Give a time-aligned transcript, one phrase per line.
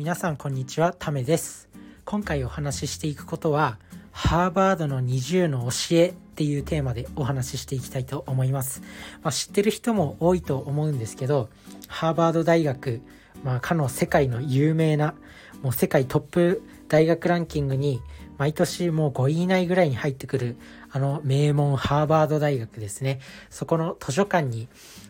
[0.00, 1.68] 皆さんこんにちはタメです。
[2.06, 3.78] 今回お話ししていくことは
[4.12, 8.80] ハーバードの20の教えっていうテーマでお話ししていきたいと思います、
[9.22, 11.50] まあ、知ってる人も多いと思うんですけど
[11.86, 13.02] ハーバード大学
[13.44, 15.12] まあかの世界の有名な
[15.60, 18.00] もう世界トップ大学ランキングに
[18.38, 20.56] 毎年もう5位以内ぐらいに入ってくる
[20.90, 23.20] あの名門ハーバード大学ですね。
[23.50, 24.66] そこの図書館に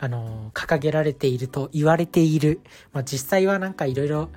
[0.00, 2.58] あの掲げられていると言われている、
[2.92, 4.28] まあ、実際はなんかいろいろ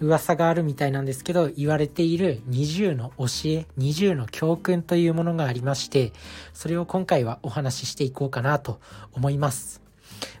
[0.00, 6.12] 噂があるみたいなんですけど言われている20の教え20の教訓というものがありまして
[6.52, 8.80] それを今回はお話ししていこうかなと
[9.12, 9.82] 思います。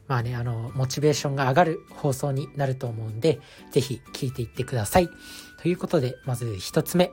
[0.08, 3.40] まあねあのモチベーションが上がる放送になると思うんで
[3.72, 5.08] 是非聞いていってください。
[5.60, 7.10] ということでまず1つ目。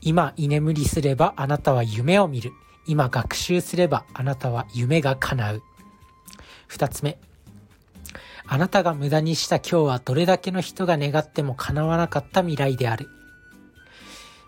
[0.00, 2.52] 今居眠りすればあなたは夢を見る。
[2.86, 5.62] 今学習すればあなたは夢が叶う。
[6.68, 7.18] 2つ目。
[8.46, 13.08] あなたが無駄にした今日はどれだけの人が願っても叶わなかった未来である。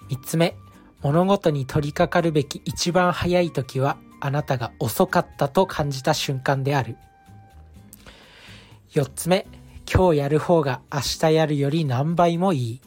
[0.09, 0.55] 三つ目、
[1.03, 6.97] 物事に取り掛かるべき一番早い時はあなたが遅かったと感じた瞬間である。
[8.93, 9.47] 四つ目、
[9.93, 12.81] 今日やる方が明日やるより何倍もいい。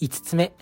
[0.00, 0.52] 五つ目、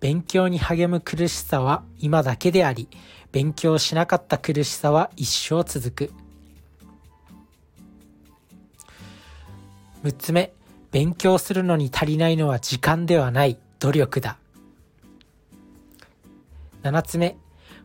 [0.00, 2.88] 勉強に励む苦しさは今だけであり、
[3.32, 6.29] 勉強しなかった苦しさは一生続く。
[10.02, 10.52] 6つ目、
[10.92, 14.38] 勉強するのに足りないのは時間ではない、努力だ。
[16.82, 17.36] 7つ目、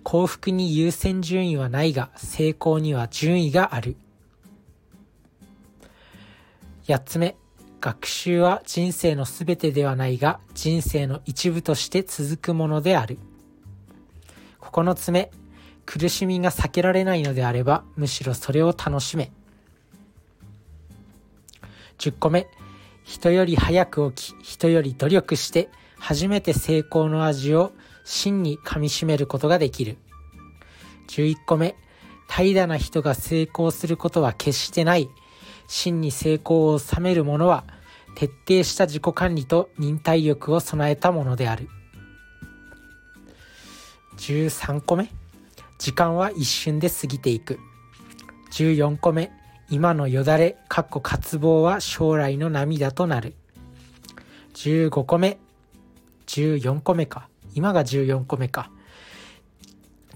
[0.03, 3.97] 幸福に優先順位はないが、成功には順位がある。
[6.87, 7.35] 8つ目、
[7.81, 13.19] 学習は人生の全てではないが、人生の一部として続くものである。
[14.61, 15.31] 9つ目、
[15.85, 19.31] 苦しみが避けられないのであれば、むしろそれを楽しめ。
[21.97, 22.47] 10個目、
[23.03, 27.71] 人より早く起き、人より努力して、初めて成功の味を
[28.03, 29.97] 真に噛み締めることができる。
[31.07, 31.75] 11個目、
[32.27, 35.09] 怠惰な人が成功することは決してない。
[35.67, 37.63] 真に成功を収める者は、
[38.15, 41.67] 徹底した自己管理と忍耐力を備えたものである。
[44.17, 45.09] 13個目、
[45.77, 47.59] 時間は一瞬で過ぎていく。
[48.51, 49.31] 14個目、
[49.69, 53.33] 今のよだれ、かっこ渇望は将来の涙となる。
[54.53, 55.39] 15個目、
[56.27, 57.29] 14個目か。
[57.55, 58.69] 今が14個目か。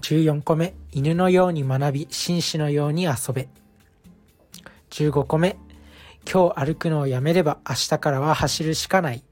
[0.02, 3.48] 14個目、犬のように学び、紳士のように遊べ。
[4.90, 5.56] 15個目、
[6.30, 9.24] 今日歩くのをやめれば明日からは走るしかない。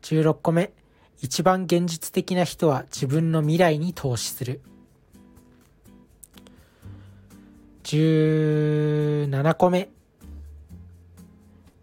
[0.00, 0.72] 16個目、
[1.20, 4.62] 一番現実的な人は自分の未来に投資する。
[7.92, 9.90] 17個目。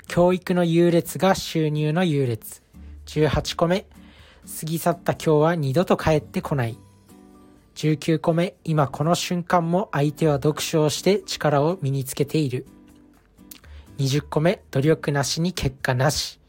[0.08, 2.64] 教育の優劣が収入の優劣。
[3.06, 3.82] 18個目。
[3.82, 6.80] 過ぎ去った今日は二度と帰ってこない。
[7.76, 8.56] 19個目。
[8.64, 12.66] 今この瞬間も相手は読書をして力を身につけている。
[14.00, 14.64] 20個目。
[14.72, 16.40] 努力なしに結果なし。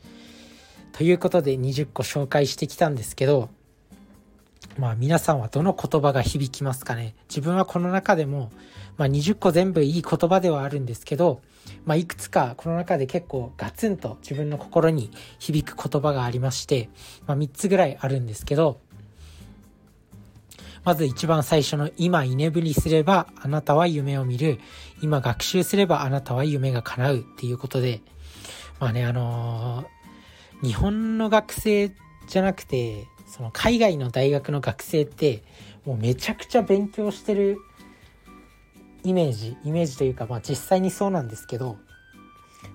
[0.93, 3.50] ということで20個紹介してきたんですけど、
[4.78, 8.50] まあ皆さんはどの言葉が響きますかね自分はこの中でも、
[8.97, 11.41] まあ20個全部いい言葉ではあるんですけど、
[11.84, 16.88] まあいくつかこの中で結構ガツンと自分の心に響く言葉がありまして、
[17.26, 18.81] まあ3つぐらいあるんですけど、
[20.84, 24.58] まず一番最初の今居眠りすればあなたは夢を見る。
[25.02, 28.00] 今学習すればあなたは夢が叶うっていうことで、
[28.78, 31.92] まあね、あのー、日本の学生
[32.26, 35.45] じゃなくて、その海外の大学の学生って
[35.87, 37.59] もうめちゃくちゃ勉強してる
[39.05, 41.79] イメージイメージというかまあ実際にそうなんですけど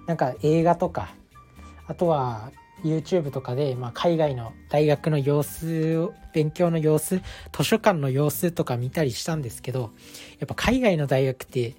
[0.08, 1.10] なんか映画とか
[1.88, 2.52] あとは
[2.84, 9.92] YouTube とかで、まあ、海外の大学の様子勉強の様子図書館の様子とか見たりしたんですけど
[10.40, 11.76] やっぱ海外の大学って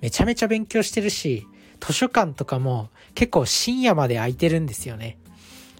[0.00, 1.46] めちゃめちゃ勉強してるし
[1.80, 5.16] 図書館とかも結構深夜まで空いてるんですよね。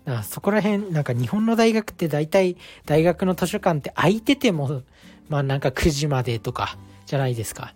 [0.08, 2.56] あそこら辺、なんか日本の大学って大体
[2.87, 4.82] 大学の図書館って空いてても、
[5.28, 7.75] まあなんか9時までとかじゃないですか。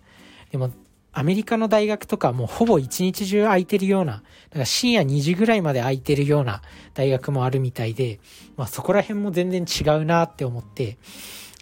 [0.51, 0.71] でも
[1.11, 4.19] アメリカの大学とかもうほぼ一日中空いてるような、だ
[4.53, 6.63] から深夜2時ぐらいまで空いてるような
[6.95, 8.19] 大学もあるみたいで、
[8.57, 10.97] まあそこら辺も全然違うなって思って、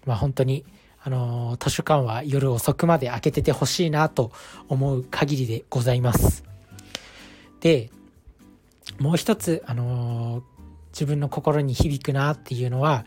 [0.06, 0.64] まあ本当に、
[1.04, 4.32] あのー、図書館は夜遅くまで開けててほしいなと
[4.70, 6.46] 思う限りでございます。
[7.60, 7.90] で、
[9.00, 10.44] もう一つ、あのー、
[10.92, 13.06] 自分の心に響くなっていうのは、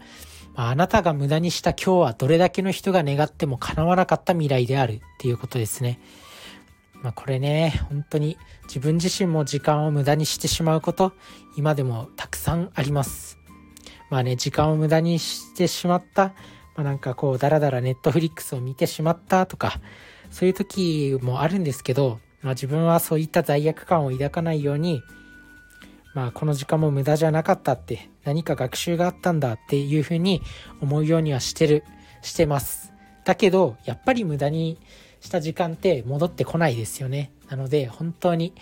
[0.55, 6.01] まあ、あなたが無駄にした今日はどれだけの人が願っても叶わなかった未来であるっていうことですね。
[7.03, 11.13] まあこれね、本当に自分自身も時間を無駄にしてしまうこと、
[11.57, 13.39] 今でもたくさんあります。
[14.09, 16.29] まあね、時間を無駄にしてしまった、
[16.77, 19.81] まあなんかこう、だらだらネットフリックスを見てしまったとか、
[20.31, 25.03] そういう時もあるんですけど、まあ自分はそういった罪悪感を抱かないように、
[26.15, 30.43] まあこの時間も無駄じゃなかったって、何か学習があったんだっていうふうに
[30.81, 31.85] 思うようにはしてる、
[32.23, 32.93] してます。
[33.25, 34.79] だけど、やっぱり無駄に
[35.21, 37.33] した時間って戻ってこないですよね。
[37.49, 38.55] なので、本当に、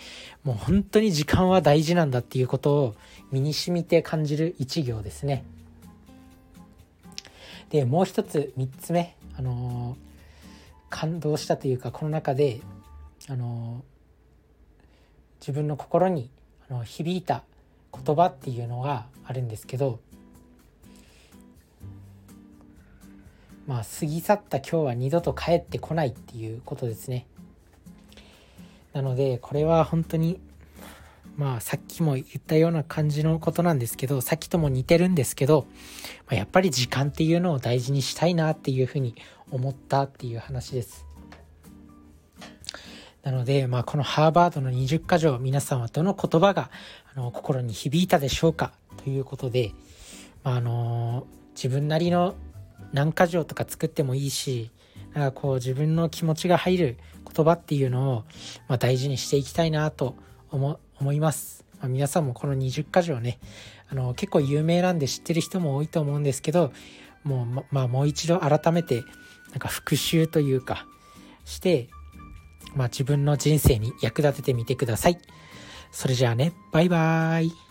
[0.43, 2.95] もう本当に時間は大事なんだっていうことを
[3.31, 5.45] 身に染みて感じる一行ですね。
[7.69, 9.97] で、もう一つ、三つ目、あのー、
[10.89, 12.61] 感動したというか、この中で、
[13.27, 13.83] あの、
[15.39, 16.29] 自分の心に
[16.73, 17.43] の響いた
[17.93, 19.99] 言葉っていうのがあるんですけど
[23.67, 27.25] まあ過ぎ去った今日は二度と帰ってこないっていうことですね。
[28.91, 30.39] なのでこれは本当に
[31.37, 35.65] まあさっきも言ったような感じのことなんですけどさっきとも似てるんですけど、
[36.27, 39.15] まあ、やっぱり時間っていうのを大事にしたいなっていうふうに
[39.49, 41.05] 思ったっていう話です。
[43.23, 46.69] なので、まあ、このハーバードの20箇条、皆さんはどの言葉が
[47.15, 49.71] あの心に響いたでしょうかということで、
[50.43, 51.25] まあ、あの
[51.55, 52.35] 自分なりの
[52.91, 54.71] 何箇条とか作ってもいいし、
[55.13, 56.97] なんかこう自分の気持ちが入る
[57.33, 58.23] 言葉っていうのを、
[58.67, 60.15] まあ、大事にしていきたいなと
[60.51, 61.63] 思思います。
[61.79, 63.39] まあ、皆さんもこの20箇条ね、
[63.89, 66.73] あの結構有名なんで知ってる人も多いと思うんですけど、
[67.23, 69.03] もうま、まあ、もう一度改めて
[69.51, 70.85] なんか復習というか
[71.45, 71.87] して、
[72.75, 75.19] まあ、自分の人生に役立ててみてください。
[75.91, 77.62] それじゃあね、バイバーイ。